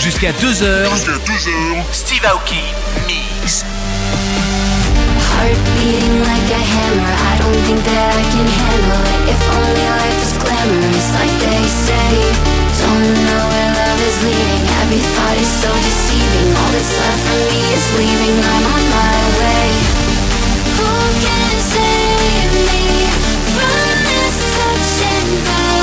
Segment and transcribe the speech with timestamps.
[0.00, 0.64] Jusqu'à 2h.
[1.92, 2.62] Steve Aoki
[3.06, 3.64] Mix.
[5.30, 7.14] Heart beating like a hammer.
[7.30, 9.22] I don't think that I can handle it.
[9.30, 12.10] If only life is glamorous, like they say.
[12.80, 14.64] Don't know where love is leading.
[14.82, 16.48] Every thought is so deceiving.
[16.58, 18.36] All that's left for me is leaving.
[18.42, 19.68] I'm on my way.
[20.74, 20.90] Who
[21.22, 22.82] can save me
[23.54, 25.77] from this touch and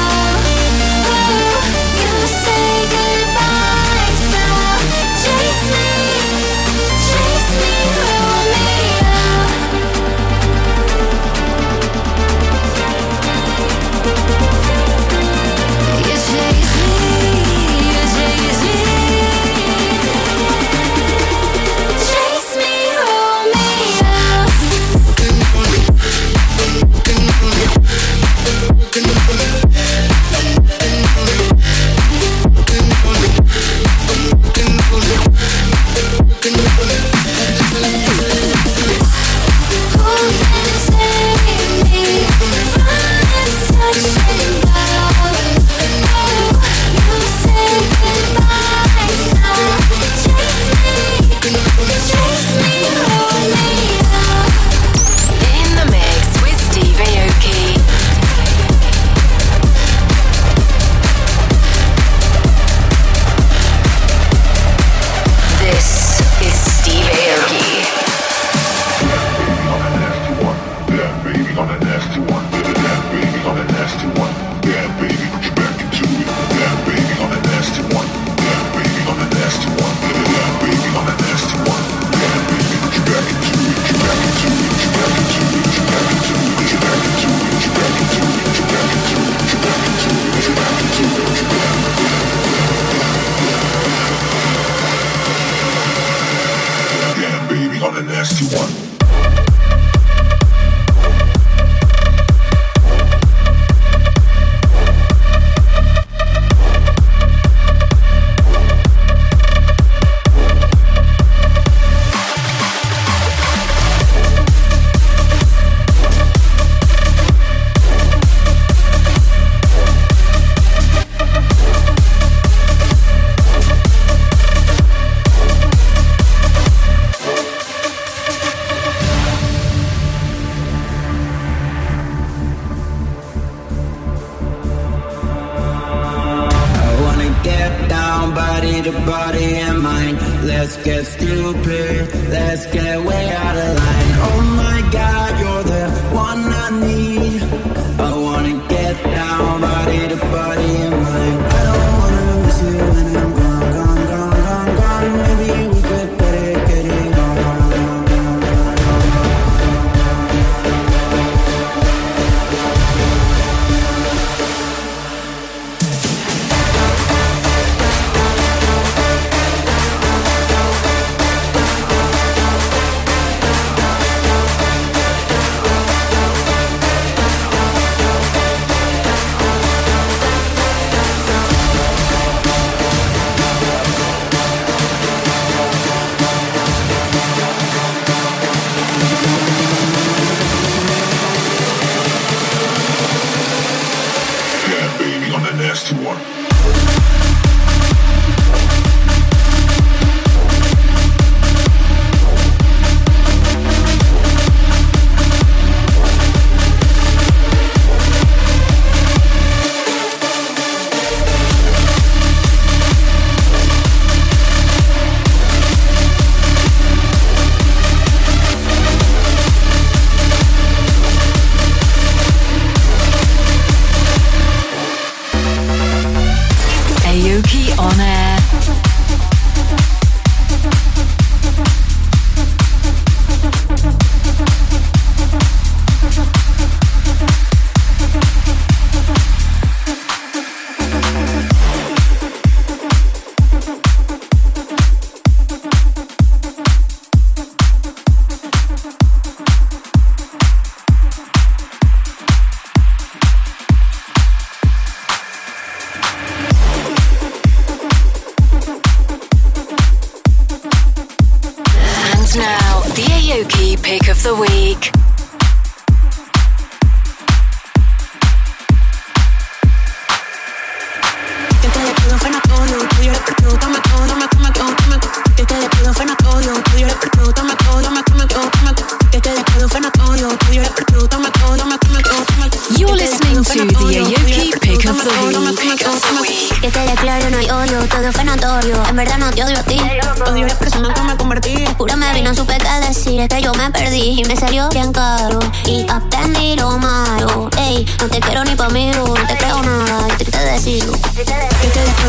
[301.72, 302.06] te después.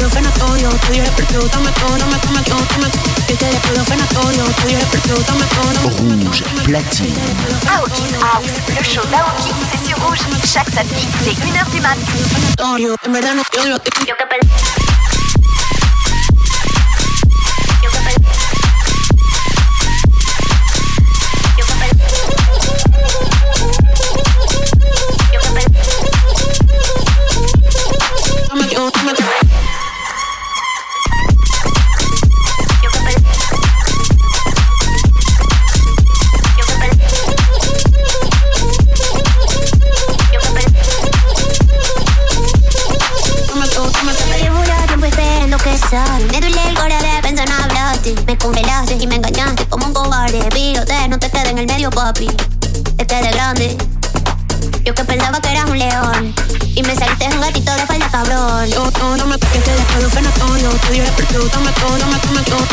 [0.87, 1.49] Tú y eres todo,
[3.27, 3.83] te después.
[4.53, 5.67] Tú y eres todo,
[6.27, 7.15] Rouge platine.
[7.69, 11.97] Aoki's House, le show d'Aoki, c'est sur Rouge, chaque samedi, dès 1h du mat.
[12.49, 12.97] notorio.
[13.05, 13.91] En verdad no te odio a ti.
[14.07, 14.86] Yo que perdí.
[51.57, 52.27] en el medio, papi.
[52.99, 53.75] Este de grande.
[54.85, 56.35] Yo que pensaba que eras un león.
[56.75, 58.71] Y me saliste un gatito de falda, cabrón.
[58.71, 58.93] Toma toma.
[58.93, 59.09] Toma
[62.45, 62.67] toma.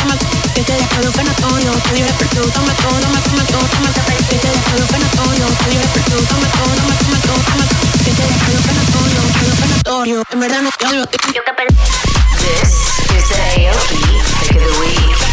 [10.31, 10.85] En verdad no te.
[11.33, 11.51] Yo que.
[12.39, 12.71] This
[13.15, 13.35] is the
[14.41, 15.32] Pick of the Week.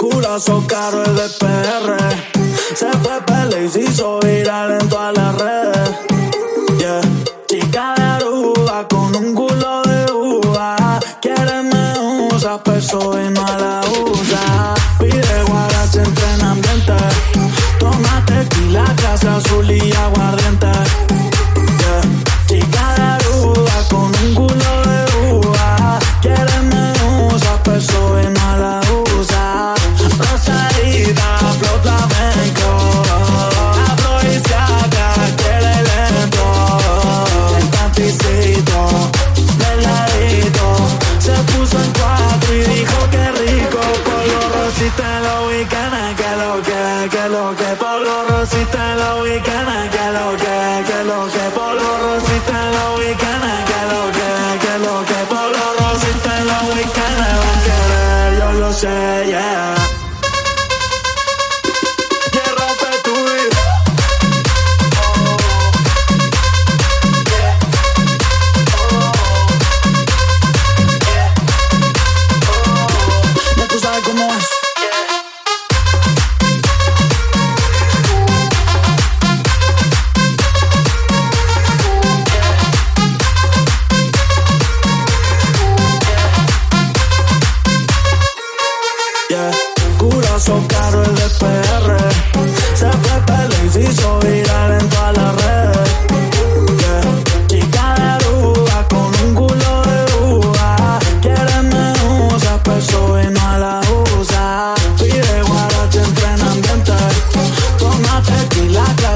[0.00, 1.98] Culazo caro el de PR.
[2.74, 5.59] Se fue pele y se hizo viral en todas las redes.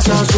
[0.04, 0.33] so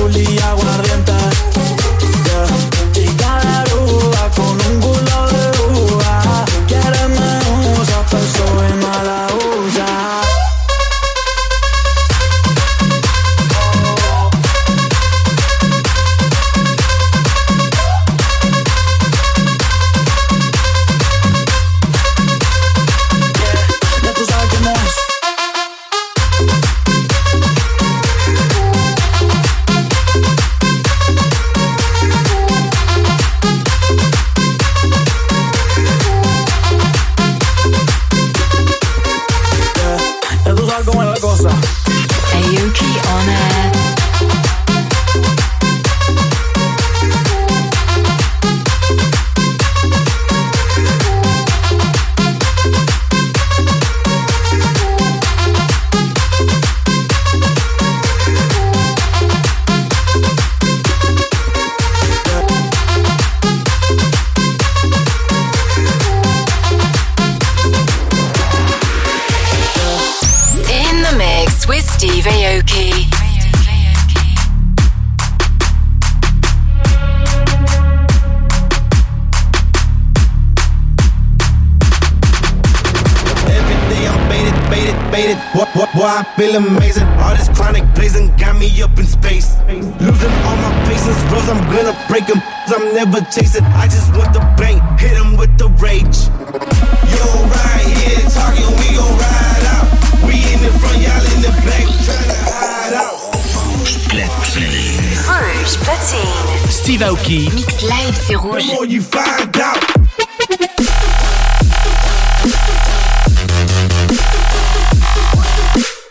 [108.77, 109.83] before you find out.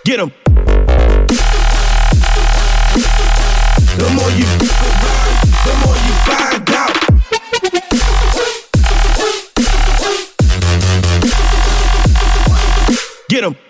[0.04, 0.32] Get him.
[3.98, 4.46] The more you
[4.82, 6.96] around, the more you find out.
[13.30, 13.65] Get him.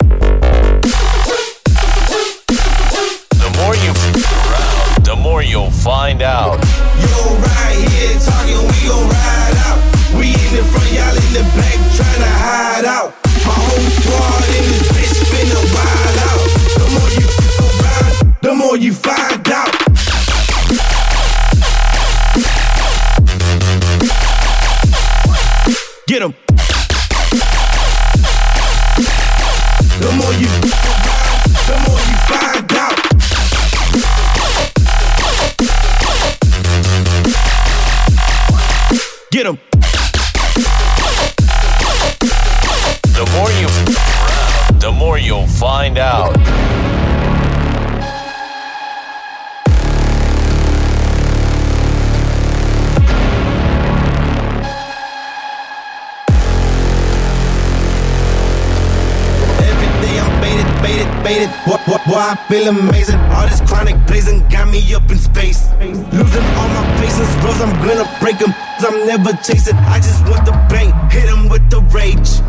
[62.28, 63.20] I feel amazing.
[63.38, 65.70] All this chronic blazing got me up in space.
[65.80, 68.50] Losing all my patience, bros, I'm gonna break them.
[68.50, 72.42] Cause I'm never chasing, I just want the bank, hit them with the rage.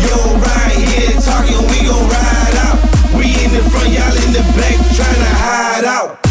[0.00, 2.80] Yo, right here, talking, we gon' ride out.
[3.12, 6.23] We in the front, y'all in the back, tryna hide out.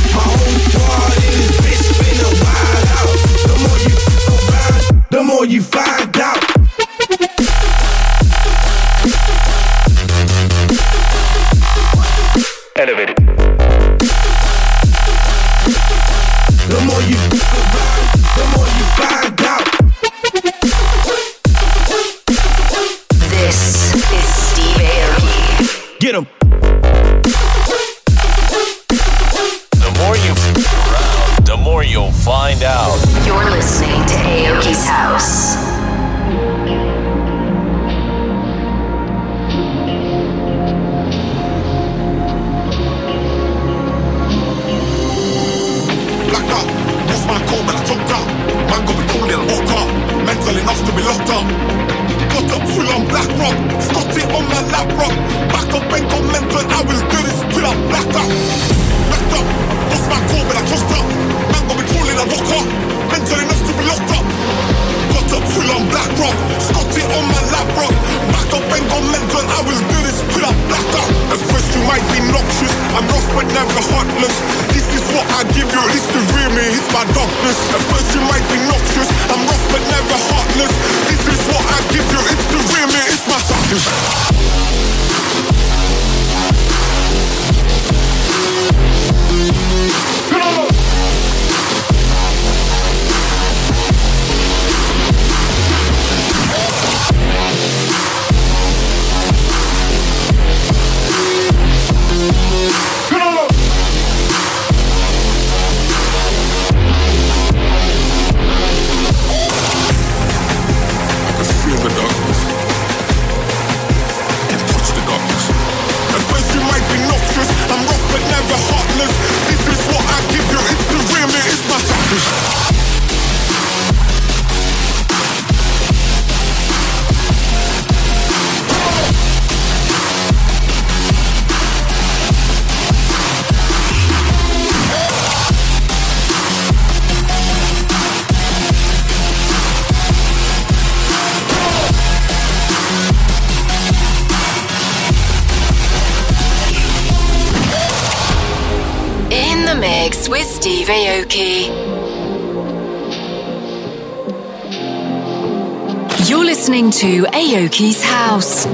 [157.53, 158.65] Aoki's House.
[158.65, 158.73] And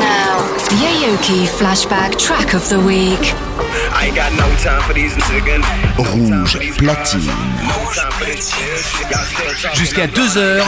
[0.00, 3.20] now, the Aoki Flashback Track of the Week.
[3.92, 5.62] I ain't got no time for these niggas.
[5.98, 7.30] Rouge platine.
[9.74, 10.62] Jusqu'à 2h.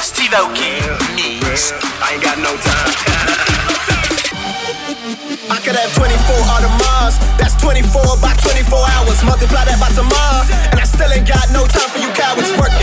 [0.00, 0.82] Steve Aoki
[1.14, 1.72] Mix.
[2.02, 3.58] I ain't got no time.
[5.62, 6.10] Could have 24
[6.58, 7.22] Audemars.
[7.38, 8.66] That's 24 by 24
[8.98, 9.22] hours.
[9.22, 10.42] Multiply that by tomorrow.
[10.74, 12.82] And I still ain't got no time for you cowards working.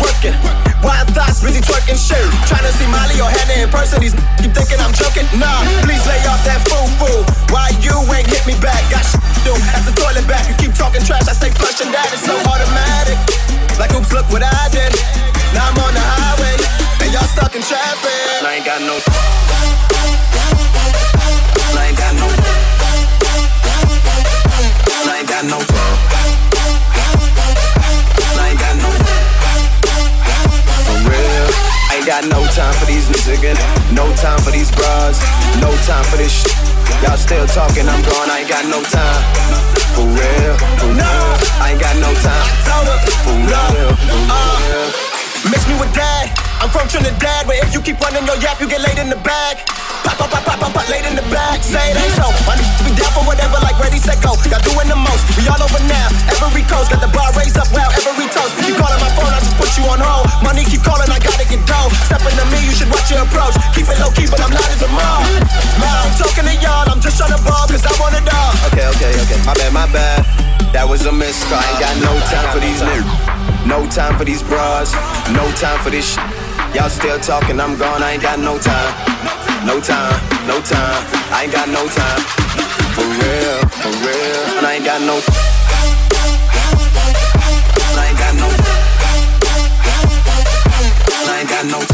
[0.00, 0.32] Working.
[0.80, 2.24] Wild thoughts, busy twerking shit.
[2.48, 4.00] Trying to see Molly or Hannah in person.
[4.00, 5.28] These keep thinking I'm joking.
[5.36, 7.28] Nah, please lay off that fool fool.
[7.52, 8.80] Why you ain't hit me back?
[8.88, 9.54] Got shit to do.
[9.76, 10.48] At the toilet back.
[10.48, 11.28] You keep talking trash.
[11.28, 12.08] I stay flushing that.
[12.08, 13.20] It's so automatic.
[13.76, 14.96] Like, oops, look what I did.
[15.52, 16.56] Now I'm on the highway.
[17.04, 18.40] And y'all stuck in traffic.
[18.40, 18.96] I ain't got no.
[37.02, 38.30] Y'all still talking, I'm gone.
[38.30, 39.22] I ain't got no time.
[39.94, 40.14] For real.
[40.14, 40.53] For real.
[46.94, 49.66] Trinidad, but if you keep running your yap, you get laid in the bag.
[50.06, 51.58] Pop, pop, pop, pop, pop, pop, laid in the bag.
[51.58, 52.30] Say it ain't so.
[52.54, 54.38] Need to be down for whatever, like ready, set, go.
[54.46, 55.26] Y'all doing the most.
[55.34, 56.06] We all over now.
[56.30, 58.54] Every coast got the bar raised up, wow, every toast.
[58.62, 60.30] You calling my phone, I just put you on hold.
[60.46, 61.90] Money keep calling, I gotta get dough.
[62.06, 63.58] Stepping to me, you should watch your approach.
[63.74, 65.26] Keep it low key, but I'm not as a mom.
[65.82, 68.54] Now I'm talking to y'all, I'm just trying to ball, cause I want it all.
[68.70, 69.38] Okay, okay, okay.
[69.42, 70.22] My bad, my bad.
[70.70, 73.66] That was a miss, I ain't got no time for these niggas.
[73.66, 74.94] No time for these bras,
[75.34, 76.43] no time for this shit.
[76.74, 78.94] Y'all still talking, I'm gone, I ain't got no time.
[79.64, 82.20] No time, no time, I ain't got no time.
[82.94, 85.16] For real, for real, and I ain't got no.
[87.96, 88.48] I ain't got no.
[91.26, 91.93] I ain't got no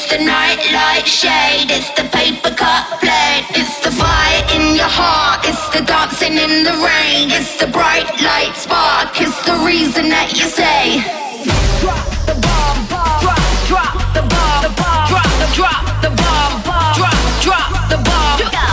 [0.00, 5.42] It's the nightlight shade, it's the paper cut blade, it's the fire in your heart,
[5.42, 10.38] it's the dancing in the rain, it's the bright light spark, it's the reason that
[10.38, 11.02] you say.
[11.82, 11.98] Drop
[12.30, 12.78] the bomb.
[13.18, 15.10] Drop, drop the bomb, the bomb.
[15.10, 16.54] Drop drop the bomb.
[16.94, 18.38] Drop, drop the bomb.
[18.54, 18.70] Go.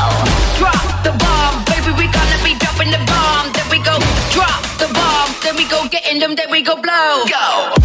[0.61, 3.49] Drop the bomb, baby, we gonna be dropping the bomb.
[3.49, 3.97] Then we go
[4.29, 7.25] drop the bomb, then we go getting them, then we go blow.
[7.25, 7.84] Go.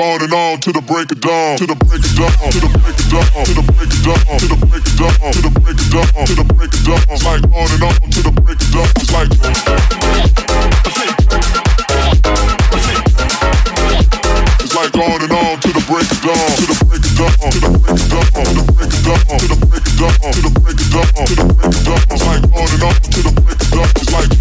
[0.00, 2.72] on and on to the break of dawn, to the break of dawn, to the
[2.80, 5.52] break of dawn, to the break of dawn, to the break of dawn, to the
[5.60, 7.04] break of dawn, to the break of dawn.
[7.10, 8.88] It's like on and on to the break of dawn.
[8.96, 9.28] It's like
[14.64, 17.36] It's like on and on to the break of dawn, to the break of dawn,
[17.36, 20.32] to the break of dawn, to the break of dawn, to the break of dawn,
[20.32, 22.08] to the break of dawn, to the break of dawn.
[22.08, 23.84] It's like on and on to the break of dawn.
[24.00, 24.39] It's like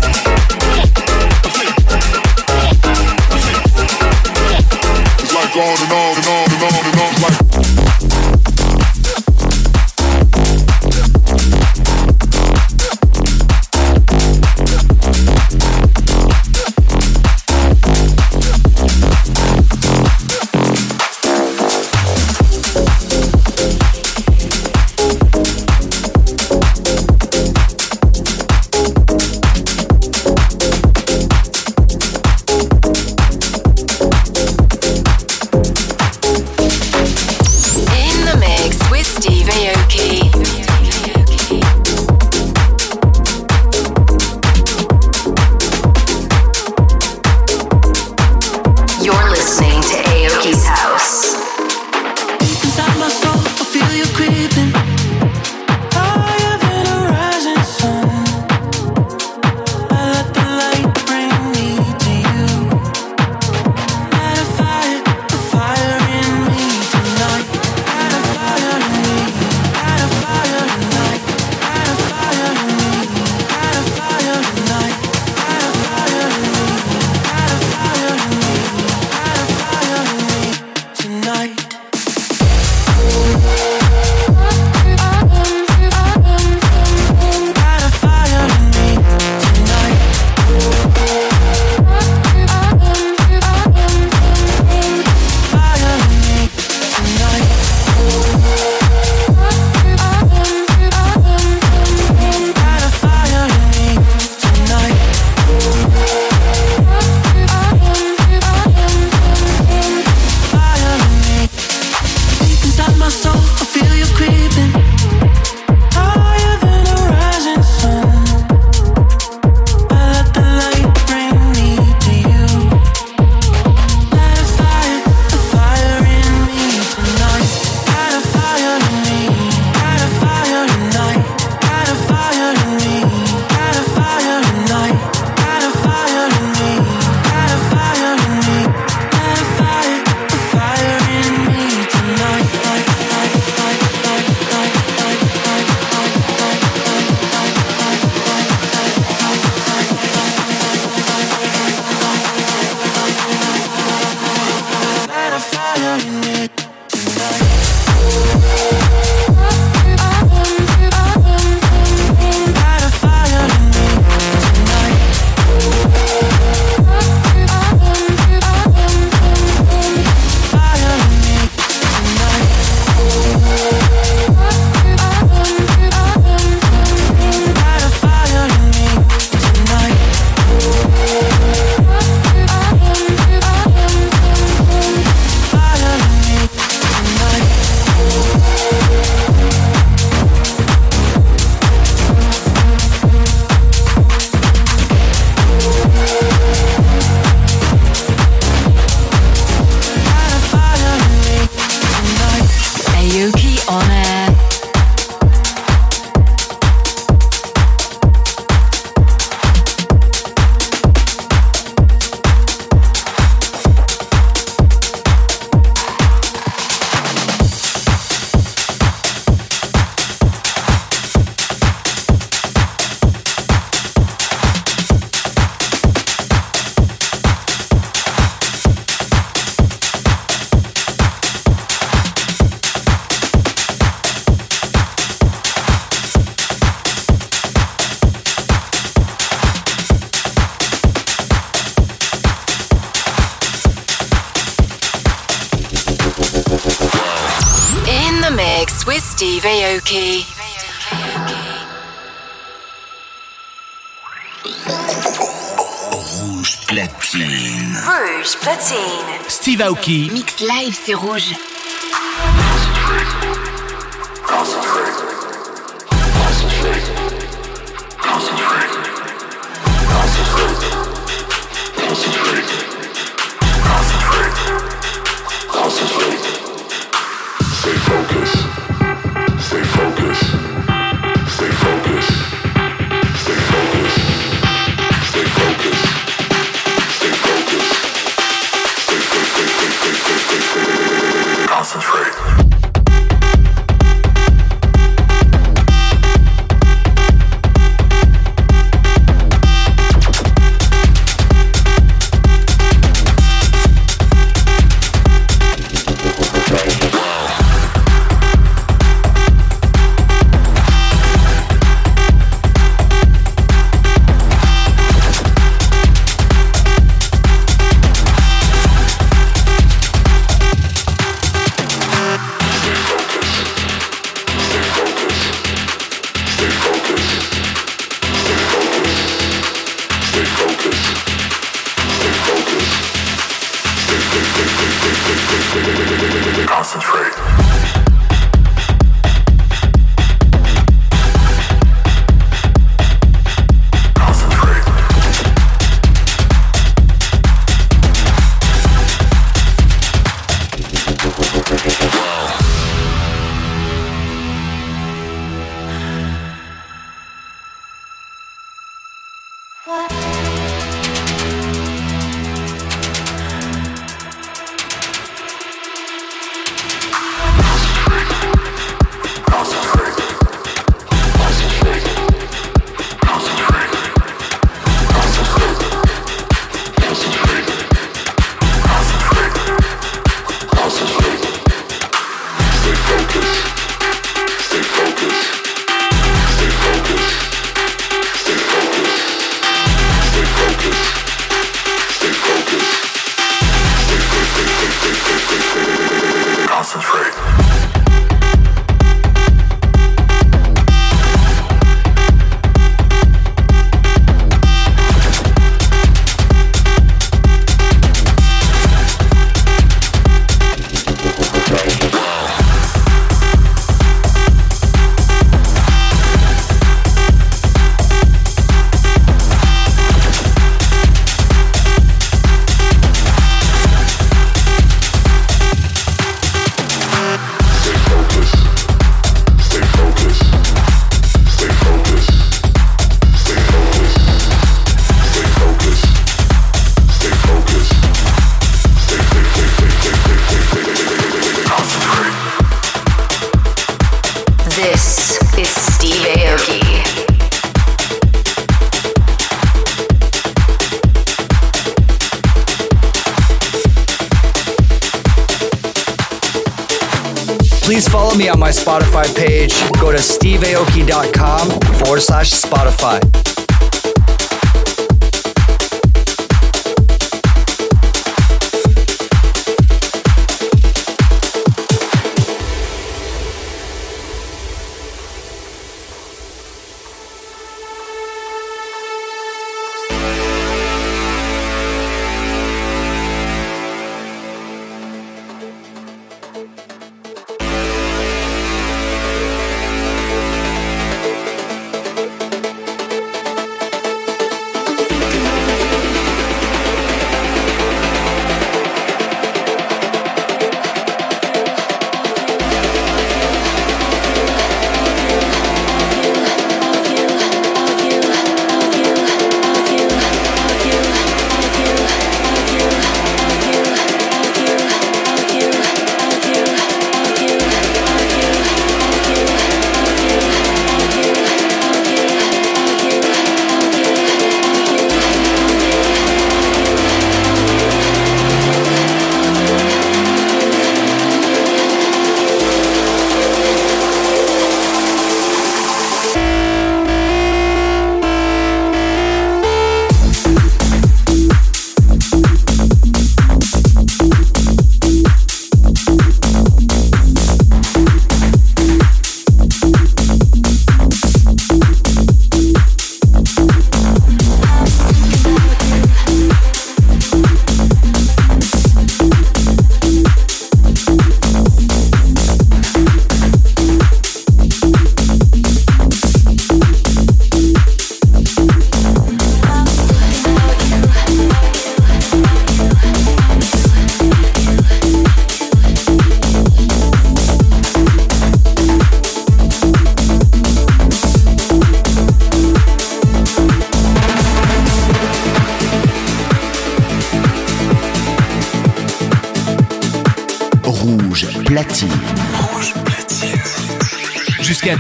[259.70, 260.10] Aoki.
[260.12, 261.36] Mix live, c'est rouge.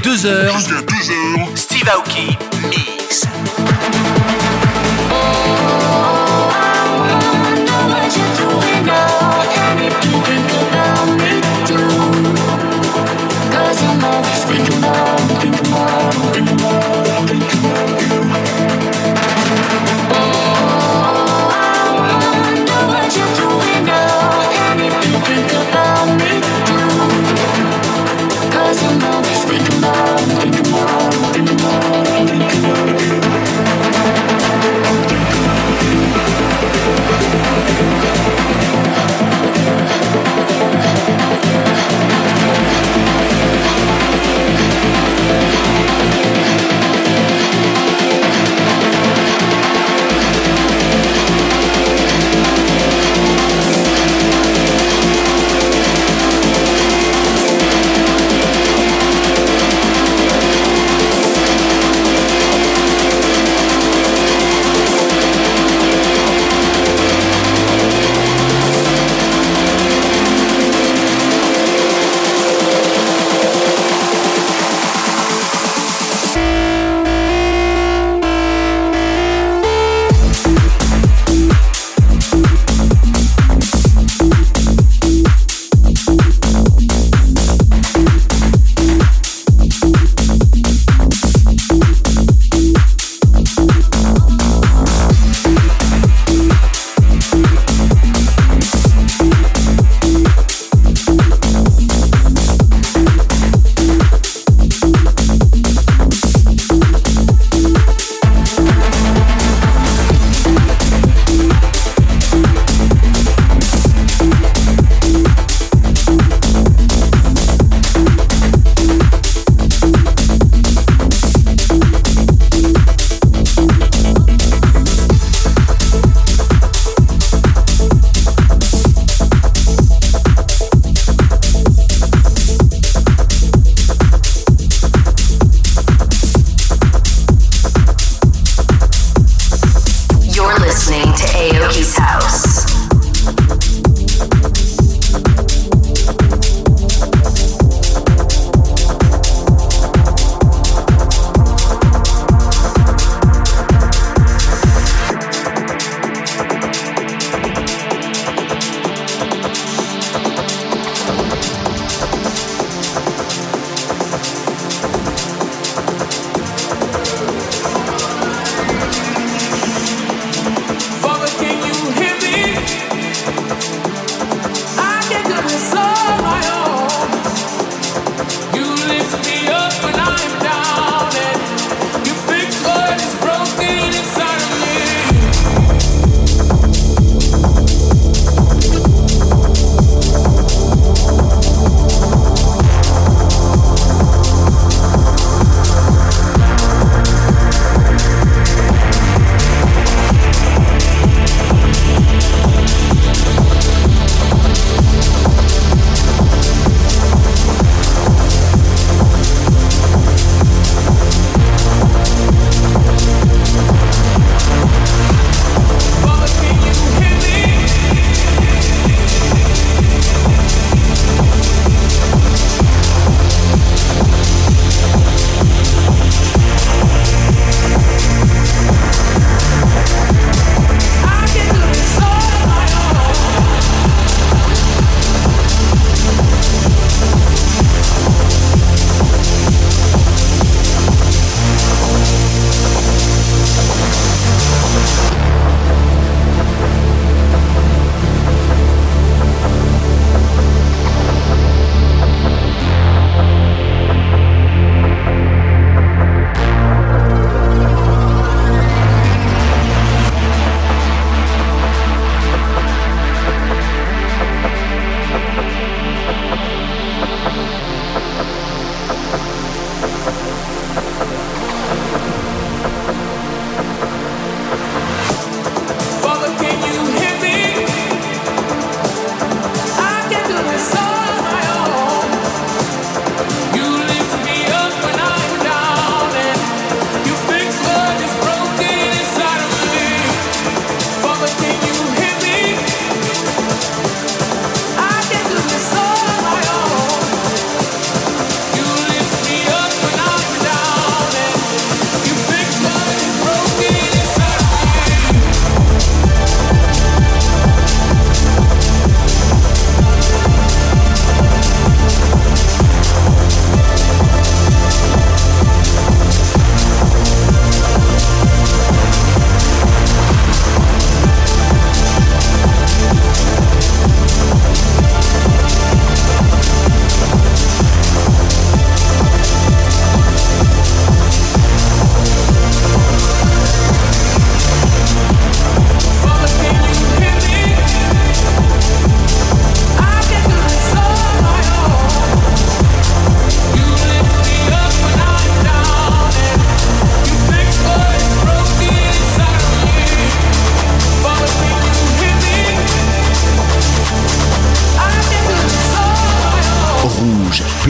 [0.01, 0.88] 2h.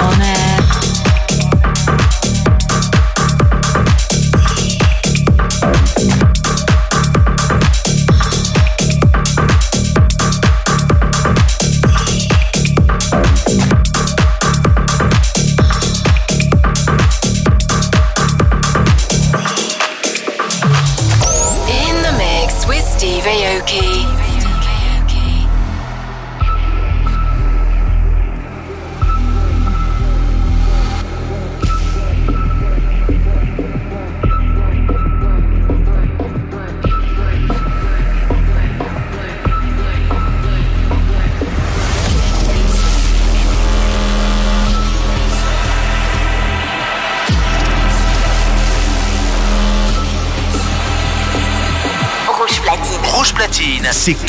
[0.00, 0.59] on air.